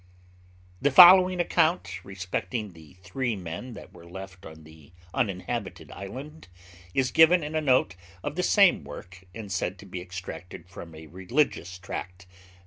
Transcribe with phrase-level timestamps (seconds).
[0.81, 6.47] The following account respecting the three men that were left on the uninhabited island,
[6.95, 10.95] is given in a note of the same work, and said to be extracted from
[10.95, 12.35] a religious tract, No.